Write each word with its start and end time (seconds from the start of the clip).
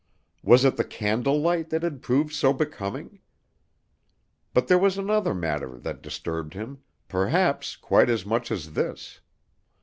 Was 0.41 0.65
it 0.65 0.77
the 0.77 0.83
candle 0.83 1.39
light 1.39 1.69
that 1.69 1.83
had 1.83 2.01
proved 2.01 2.33
so 2.33 2.53
becoming? 2.53 3.19
But 4.51 4.67
there 4.67 4.79
was 4.79 4.97
another 4.97 5.35
matter 5.35 5.77
that 5.77 6.01
disturbed 6.01 6.55
him, 6.55 6.79
perhaps, 7.07 7.75
quite 7.75 8.09
as 8.09 8.25
much 8.25 8.49
as 8.49 8.73
this. 8.73 9.19